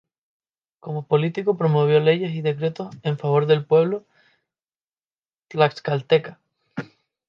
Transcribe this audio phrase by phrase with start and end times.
[0.79, 4.03] Como político promovió leyes y decretos en favor del pueblo
[5.49, 6.39] tlaxcalteca.